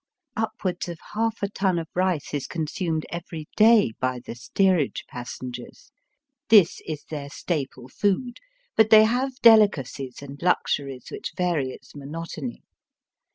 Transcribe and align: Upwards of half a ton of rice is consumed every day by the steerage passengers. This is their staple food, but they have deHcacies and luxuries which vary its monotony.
Upwards 0.35 0.89
of 0.89 0.97
half 1.13 1.43
a 1.43 1.47
ton 1.47 1.77
of 1.77 1.87
rice 1.93 2.33
is 2.33 2.47
consumed 2.47 3.05
every 3.11 3.47
day 3.55 3.91
by 3.99 4.17
the 4.19 4.33
steerage 4.33 5.05
passengers. 5.07 5.91
This 6.49 6.81
is 6.87 7.03
their 7.11 7.29
staple 7.29 7.87
food, 7.87 8.39
but 8.75 8.89
they 8.89 9.03
have 9.03 9.33
deHcacies 9.43 10.23
and 10.23 10.41
luxuries 10.41 11.11
which 11.11 11.33
vary 11.37 11.69
its 11.69 11.93
monotony. 11.95 12.63